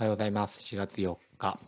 [0.00, 0.60] おはようございます。
[0.60, 1.58] 4月4日、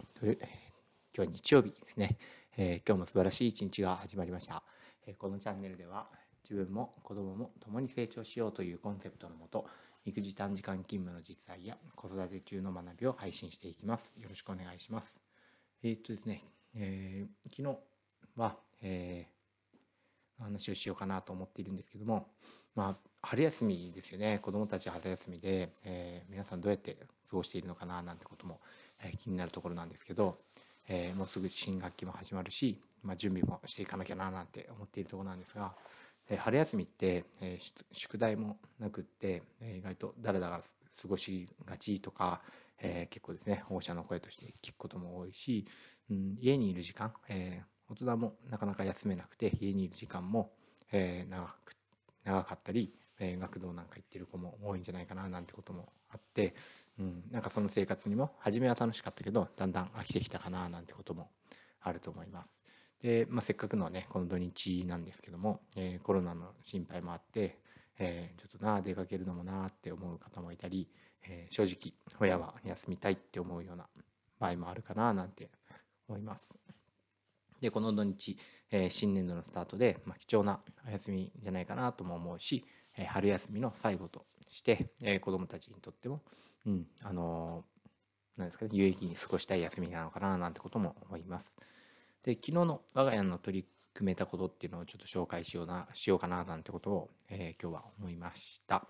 [1.14, 2.16] 今日日曜日ですね、
[2.56, 4.62] えー、今日も素晴らしい一日が始まりました、
[5.06, 6.06] えー、このチャンネルでは
[6.42, 9.66] 自分も子供も共に成長しようというコンセプトのもと、
[10.06, 14.14] 育児短時間勤務の実際や子育て中の学びを配信していきます。
[14.18, 15.20] よろしくお願いします。
[15.82, 16.42] えー、っとですね、
[16.74, 17.76] え昨日
[18.36, 19.26] は、え
[20.42, 22.28] 話をしようかなと思っているんですけども、
[22.74, 24.38] まあ、春休みですよね。
[24.42, 26.96] 子どもたち春休みで、えー、皆さんどうやって
[27.30, 28.60] 過ごしているのかななんてことも、
[29.02, 30.38] えー、気になるところなんですけど、
[30.88, 35.72] えー、もうすぐ新学期も始まるし、まあ、準備もしていかなきゃななんて思っているところなんですが、
[36.28, 37.58] え春休みって、え
[37.92, 42.40] 宿題もなくって、え意外とだらだら過ごしがちとか、
[42.78, 45.64] え結構ですね保護者の声として聞くことも多いし、
[46.10, 47.62] うん、家にいる時間、え
[47.92, 50.52] 大人もなかなか休めなくて家にいる時間も、
[50.92, 51.76] え長く
[52.24, 52.92] 長かったり
[53.22, 56.54] えー、学童なんか行ってる子も多いんじゃないかななんてこともあって、
[56.98, 61.30] うん、なんかその生活にも初めは楽しかったけどだんだん飽きてきたかななんてことも
[61.80, 62.62] あると思います。
[63.00, 67.58] で、まあ、せっかくのねこの土日なんですけども、えー、コロナの心配もあって、
[67.98, 70.88] えー、ちょっとな出かけるのもなって思う方もいたり、
[71.24, 73.86] えー、正直親は休みたいって思うような
[74.40, 75.50] 場合もあるかななんて
[76.08, 76.54] 思います。
[77.62, 78.36] でこの土日、
[78.72, 82.64] えー、新年度のスタートで、まあ、貴重なお休みじゃないかなとも思うし、
[82.98, 86.20] え春休みの最後として、え子どもたちにとっても、
[86.66, 87.64] うんあの
[88.36, 91.54] なんですかね、有意義に過ごしたい休みなのかななんてことも思います。
[92.24, 98.86] で昨日の我が家の取り組めたことっていうのをちょっと紹介しようなしようかななんてことを、えー、今日は思いました、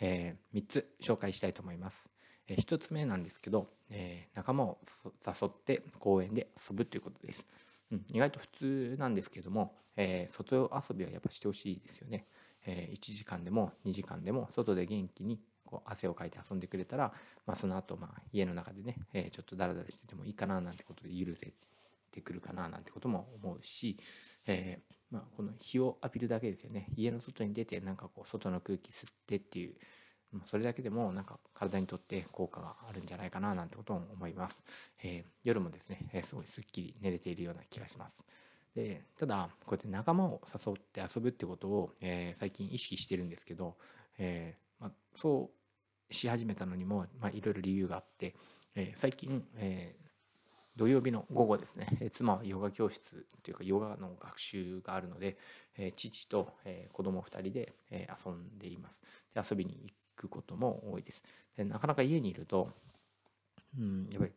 [0.00, 2.08] えー、3つ紹介したいと思います、
[2.48, 7.46] えー、1つ目なんですけど、え、仲間を誘って公園で遊ぶということです、
[7.92, 12.26] うん、意外と普通なんですけども、えー、外遊びはやっぱしてほしいですよね。
[12.66, 17.12] え1時間でも2時間でも外で元気にこう汗をかいて遊んでくれたら、
[17.46, 21.52] まあ、その後まあ家の中でね、えちょっとダラダラしててもいいかななんてことで許せ
[22.12, 23.96] てくるかななんてことも思うし、
[24.46, 26.88] えー、まあ、この日を浴びるだけですよね。
[26.96, 29.74] 家の外に出てなんかこう外の空気吸ってっていう
[30.44, 34.62] それだけでもなんか体にとって効果があるんじゃないかななんてことも思います、
[35.02, 38.24] えー、夜もですね、えすごいすっきり寝れているような気がします。
[38.74, 43.76] でただこうやって仲間を誘って遊ぶってことを、えー、最近意識してるんですけど、
[44.18, 48.34] えまあ、そうし始めたのにもいろいろ理由があって、
[48.74, 49.96] え、最近、え、
[50.76, 55.38] 土曜日の午後ですね、え、妻はヨガ教室というかヨガの学習があるので、
[55.78, 59.00] え、父と、えー、子供2人で、え、遊んでいます。
[59.34, 61.22] で遊びにくことも多いです
[61.56, 62.68] でなかなか家にいると、
[63.78, 64.32] うん、やっぱり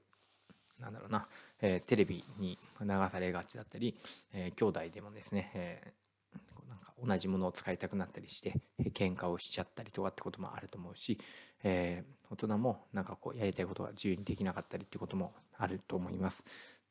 [0.79, 1.27] なんだろうな、
[1.61, 3.95] えー、テレビに流されがちだったり、
[4.33, 11.19] えー、兄弟でもですね、えー、なんか同じものを使いたくなったりして、えー、喧嘩をしちゃったりとかってこともあると思うし、
[11.63, 16.43] えー、大人もなんかこうやりたいことが自由にできなかったりってこともあると思います。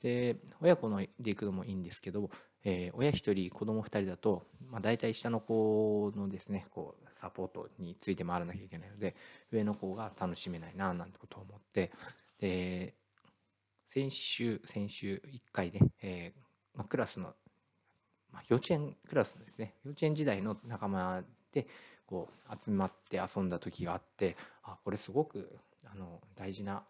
[0.02, 2.30] で親子ので行くのもいいんですけど、
[2.64, 9.16] えー、親1人子供2人だと、まあ、大体下の子のですねこうサポートについて回らなきゃいけないので
[9.50, 11.90] 上の子が楽しめないななんてことを思って
[12.40, 12.94] で
[13.88, 17.34] 先週、先週1回で、えーま、クラスの、
[18.32, 21.66] ま、幼稚園クラスのですね、幼稚園時代の仲間で
[22.06, 25.58] こう集まって遊んだ時があって、あ、これすごく
[25.90, 26.82] あの大事な、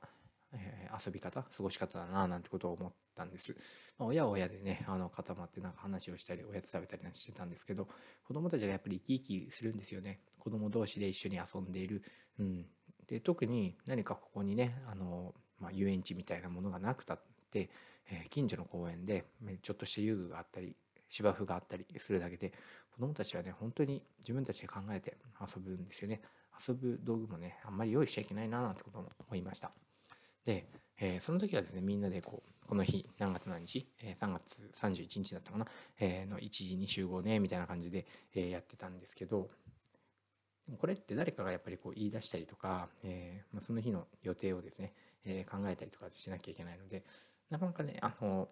[0.53, 3.55] えー、遊び方、過ごし方だななんてことを思ったんです。
[3.99, 7.89] まあ、親は親でね、あの固まってなんか話をしたり、おやつ食べたりしてたんですけど、
[8.25, 10.21] 子供たちがやっぱり生き生きするんですよね。
[10.39, 12.03] 子供同士で一緒に遊んでいる。
[12.39, 12.67] うん、
[13.09, 17.21] で特に何かここにねあのまあ、遊園地みたいなものがなくたっ
[17.51, 17.71] て、
[18.11, 19.25] えー、近所の公園で
[19.63, 20.77] ちょっとした遊具があったり
[21.09, 22.53] 芝生があったりするだけで
[22.95, 26.21] 子どもたちはね本当に自分たちで考えて遊ぶんですよね
[26.69, 29.71] 遊ぶ道具もねあんまり用意しちゃいけないななんてことも思いました
[30.49, 30.65] で、
[30.99, 35.67] えー、その時はですねみんなでこうこの日何月何日、えー、3月31日だったかな、
[36.01, 39.51] えー、の1時に集合ねみたいな感じで、え、やってたんですけど
[40.79, 44.95] これって誰かがやっぱりこう言い出したりとか、えまあ、その日の予定をですね
[45.27, 47.05] え考えたりとかしなきゃいけないので
[47.51, 48.49] なかなかねあの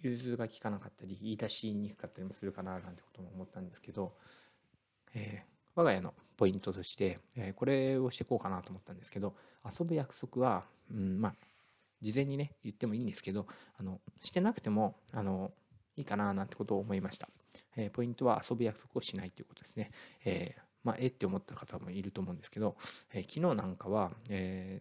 [0.00, 4.12] 融通が利かなかったり言い出しにくかったりもするかななんてことも思ったんですけど、
[5.14, 5.44] え、
[5.74, 9.34] 我が家のポイントとして、え、これをしていこうかなと思ったんですけど
[9.64, 11.34] 遊ぶ約束は、うん、まあ
[12.00, 13.46] 事前にね言ってもいいんですけど
[13.78, 15.52] あのしてなくてもあの
[15.96, 17.28] いいかななんてことを思いました、
[17.76, 19.90] えー、ポイントは遊ぶ約束をしないということですね、
[20.24, 22.76] えーまあ、えって思った方もいると思うんですけど、
[23.12, 24.78] えー、昨日なんかは、え、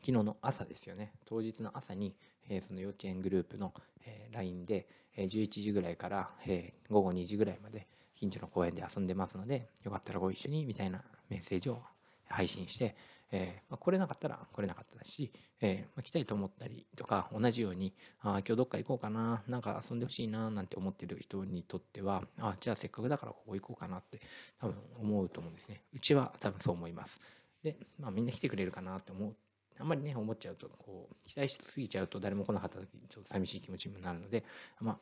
[0.00, 1.12] 昨日の朝ですよね。
[1.26, 2.16] 当日の朝に、
[2.48, 3.74] え、その幼稚園グループの、
[4.06, 11.82] えー、LINE で、えー、11時ぐらいから、え、午後2時ぐらいまで近所の公園で遊んでますのでよかったらご一緒にみたいなメッセージを
[12.26, 12.96] 配信して、
[13.30, 24.20] えーまあ、来れなかったら来れなかっただし、えーまあ、来たいと思ったりとか同じようにあ今日どっか行こうかななんか遊んでほしいななんて思ってる人にとってはあじゃあせっかくだからここ行こうかなって
[24.60, 25.82] 多分思うと思うんですね。
[25.92, 27.20] うちは多分そう思います。
[27.62, 29.34] で、まあ、みんな来てくれるかなって思う
[29.80, 34.44] あんまりね思っちゃうとこう期待しすぎちゃうと誰も来なかった時にちょっと寂しい気持ちにもなるので
[34.80, 34.98] まあ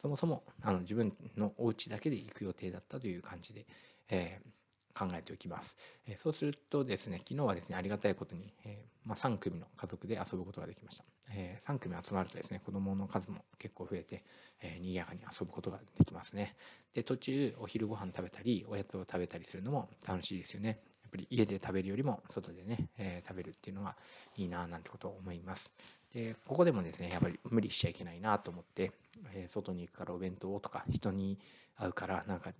[0.00, 3.66] そもそもあの自分のお家だけで行く予定だったという感じで、
[4.08, 4.48] えー
[4.96, 5.76] 考えておきます。
[6.06, 11.04] えそうするとですね、昨日はですね、ありがたいことに、えまあ、3組の家族で遊ぶことができました。
[11.32, 14.24] え3組集まるとですね、子供の数も結構増えて、
[14.60, 16.56] えー、賑やかに遊ぶことができますね。
[16.94, 20.80] で、途中お昼ご飯食べたり、おやつを食べたりするのも楽しいですよね。
[21.02, 23.96] やっぱり家で食べるよりも外でね、えー、食べるっていうのは
[24.36, 25.72] いいななんてことを思います。
[26.12, 28.92] でここでもですねやっぱり無理しちゃいけないなと思って、
[29.34, 31.38] えー、外に行くからお弁当とか人に
[31.76, 32.52] 会うからなんか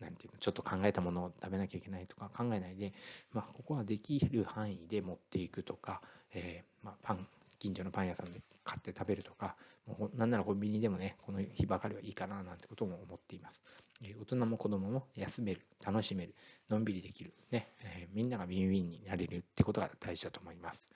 [0.00, 2.92] なんていうのちょっと考えたものを食べなきゃいけないとか考えないで、
[3.32, 6.00] まあ、ここはできる範囲で持っていくとか、
[6.34, 7.26] えー、まあ、パン
[7.58, 9.54] 近所のパン屋さんで買って食べるとか
[9.86, 13.62] もうなんならコンビニでもねこの日ばかりはいいかななんてことも思っています、
[14.02, 16.34] えー、大人も子供も休める楽しめる
[16.68, 20.92] のんびりできるね、えー、みんながウィンウィンになれるってことが大事だと思います。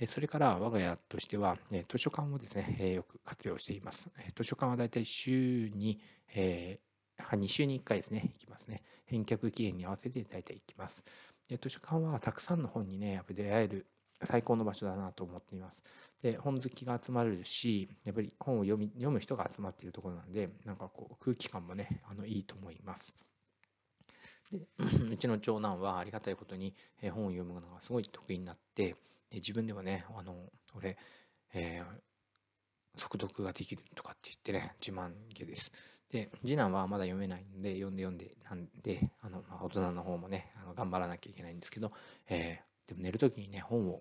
[0.00, 4.08] えそれから我が家としてはえ図書館をですねえよく活用しています。
[4.36, 5.98] 図書館はだいたい週に
[6.34, 6.78] え
[7.18, 8.82] 2週に1回ですね、行きますね。
[9.06, 11.02] 返却期限に合わせて大体行きます。
[11.48, 13.86] で図書館はたくさんの本にね、やっぱ出会える
[14.24, 15.82] 最高の場所だなと思っています。
[16.22, 23.14] で、本好きが集まるし、やっぱり本を読み読む人が集まっているところなんで、なんかこう空気感もね、あのいいと思います。
[24.50, 24.60] で
[25.12, 28.94] うちの長男はありがたいことに本を読むのがすごい得意になって
[29.30, 30.34] で自分ではねあの
[30.74, 30.96] 俺、
[31.52, 35.72] えー、速読ができるとかって言ってね自慢げです
[36.10, 41.92] で次男はまだ読めないんで読んで読んでなんであの、まあ、大人の方もねあの頑張らなきゃいけないんですけど、
[42.28, 44.00] えー、でも寝る時にね本を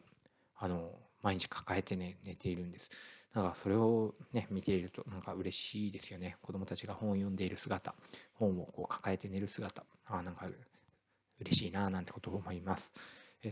[0.58, 2.92] あの毎日抱えてね寝ているんです。
[3.34, 6.38] だからそれをね見ているとなんか嬉しいですよね。
[6.42, 7.94] 子供たちが本を読んでいる姿。
[8.34, 9.84] 本をこう抱えて寝る姿。
[10.06, 10.48] あなんか
[11.40, 12.92] 嬉しいななんてことを思います。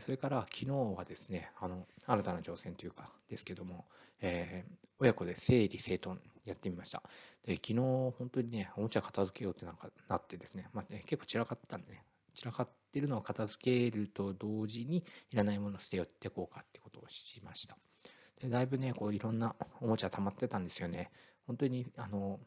[0.04, 0.66] それから昨日
[0.98, 3.86] はですねあの新たな挑戦というかですけども、
[4.22, 7.02] えー、親子で整理整頓やってみました。
[7.46, 12.04] で昨日本当にねおもちゃ片付けようってなんかなってですね,、まあね、結構散らかったんでね
[12.34, 17.78] 散らかってるのを片付けると同時にいらないものを捨てよってこうかってことをしました。
[18.42, 21.12] でだいぶねこういろんなおもちゃ溜まってたんですよね。
[21.48, 22.40] 本当にあの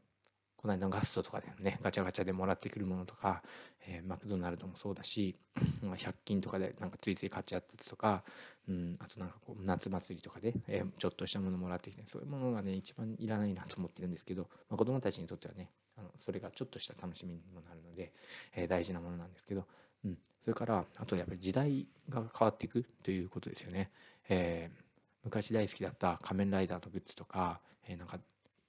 [0.58, 3.42] この間のガストとかでね、ガチャガチャでもらってくるものとか、
[3.86, 5.36] えー、マクドナルドもそうだし、
[5.80, 8.24] 100均とかでなんかついつい買っちゃったやつとか、
[8.68, 18.12] うん、あとなんかこう夏祭りとかで、えー、ちょっとしたものもらってきて、そういうものがね、一番いらないなと思ってるんですけど、まあ、子供たちにとってはね、あのそれがちょっとした楽しみにもなるので、
[18.54, 19.64] えー、大事なものなんですけど、
[20.04, 23.90] うん、それからあとやっぱり時代が変わっていくということですよね。
[24.28, 24.70] え、
[25.22, 28.18] 昔大好きだった仮面ライダーのグッズとか、え、なんか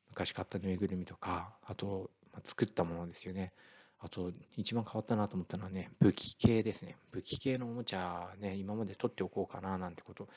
[0.10, 3.54] 昔買ったぬいぐるみとかあと、ま、作ったものですよね。
[4.02, 6.96] あと一番変わったなと思ったのはね武器系ですね。
[7.12, 10.28] 武器系のおもちゃね今まで取っておこうかななんてこと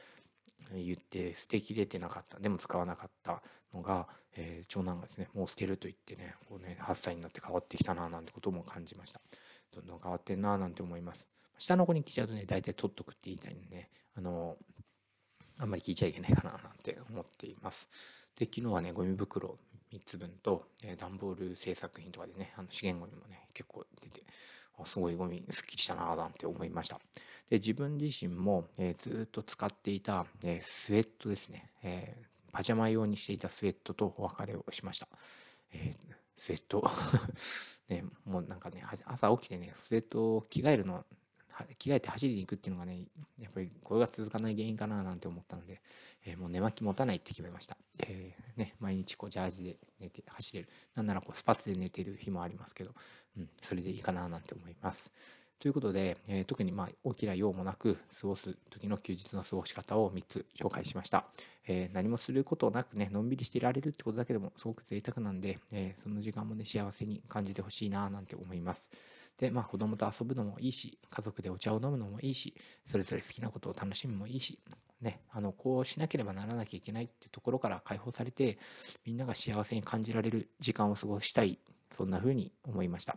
[0.75, 2.41] 言って捨てきれてなかった。
[2.41, 3.41] でも使わなかった
[3.73, 9.21] のが、えー、長男がですねもう捨てると言ってねこうね8歳になって変わってきたななんてことも感じました。
[9.73, 11.29] どんどん変わってんななんて思います。
[11.57, 14.57] 下の子に来ちゃうとね大体取っとくって言いたいんでねあの
[15.59, 17.89] あんまり聞いちゃいけないかななんて思っています。
[18.37, 19.57] で昨日はねゴミ袋
[19.93, 24.23] 3つ分と、えー、段ボール製作品とかでねあの資源ゴミもね結構出て
[24.85, 26.99] すごいゴミすっきりしたななんて思いました。
[27.49, 35.09] で自分自身も、えー、ずっと使っていた、えー、スウェットですね、えー、パジャマ用にしていたスウェットとお別れをしました、
[35.73, 36.89] えー、スウェット。
[37.89, 41.05] ね、もうなんかね朝起きてねスウェットを着替えるの
[41.79, 43.05] 着替えて走りに行くっていうのがね
[43.39, 45.83] やっぱりこれが続かない原因かななんて思ったので、
[46.25, 50.69] えー、もう寝巻き持たないって決めました、えー、ね、毎日こうジャージで寝て走れる。
[50.95, 52.93] なんならこうスパッツで寝てる日もありますけど、
[53.37, 55.13] うん、それでいいかななんて思います。
[55.59, 61.25] ということで、えー、特にまあ大きな用もなく過ごす時の休日の過ごし方を3つ紹介しました、
[61.69, 68.91] え何もすることなくねのんびりしていられるってことだけでもすごく贅沢なんで、えその時間もね幸せに感じてほしいななんて思います。
[69.43, 72.55] で、まあ子供と遊ぶのもいいし、家族でお茶を飲むのもいいし、
[72.87, 74.61] それぞれ好きなことを楽しむもいいし、
[75.01, 78.59] ね、あの、こうしなければならなきゃいけないっていうところから解放されて、
[79.05, 81.59] みんなが幸せに感じられる時間を過ごしたい、
[81.97, 83.17] そんな風に思いました。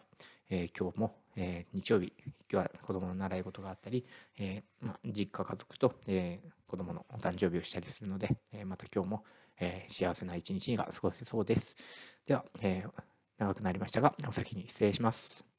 [0.49, 2.11] えー、今日も、えー、日曜日、
[2.51, 4.03] 今日は子供の習い事があったり、
[4.39, 9.23] えー、まあ、実家家族と、えー、子供のお誕生日をしたりするので、えまた今日も、
[9.59, 11.75] え幸せな一日が過ごせそうです。
[12.25, 12.83] では、え
[13.37, 15.54] 長くなりましたが、お先に失礼します。